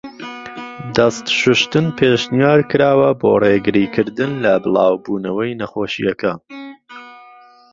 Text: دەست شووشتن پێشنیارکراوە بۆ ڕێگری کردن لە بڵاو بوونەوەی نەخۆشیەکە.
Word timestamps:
دەست 0.95 1.25
شووشتن 1.39 1.85
پێشنیارکراوە 1.97 3.09
بۆ 3.21 3.31
ڕێگری 3.43 3.85
کردن 3.95 4.31
لە 4.43 4.53
بڵاو 4.63 4.95
بوونەوەی 5.03 5.57
نەخۆشیەکە. 5.61 6.33